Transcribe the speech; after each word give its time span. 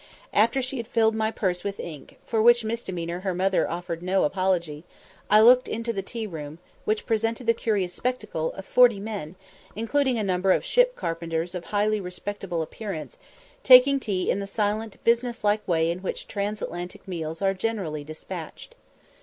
After 0.33 0.63
she 0.63 0.77
had 0.77 0.87
filled 0.87 1.13
my 1.13 1.29
purse 1.29 1.63
with 1.63 1.79
ink, 1.79 2.17
for 2.25 2.41
which 2.41 2.63
misdemeanour 2.63 3.19
her 3.19 3.35
mother 3.35 3.69
offered 3.69 4.01
no 4.01 4.23
apology, 4.23 4.83
I 5.29 5.41
looked 5.41 5.67
into 5.67 5.93
the 5.93 6.01
tea 6.01 6.25
room, 6.25 6.57
which 6.85 7.05
presented 7.05 7.45
the 7.45 7.53
curious 7.53 7.93
spectacle 7.93 8.51
of 8.53 8.65
forty 8.65 8.99
men, 8.99 9.35
including 9.75 10.17
a 10.17 10.23
number 10.23 10.53
of 10.53 10.65
ship 10.65 10.95
carpenters 10.95 11.53
of 11.53 11.65
highly 11.65 12.01
respectable 12.01 12.63
appearance, 12.63 13.19
taking 13.63 13.99
tea 13.99 14.31
in 14.31 14.39
the 14.39 14.47
silent, 14.47 14.97
business 15.03 15.43
like 15.43 15.67
way 15.67 15.91
in 15.91 15.99
which 15.99 16.27
Transatlantic 16.27 17.07
meals 17.07 17.43
are 17.43 17.53
generally 17.53 18.03
despatched. 18.03 18.73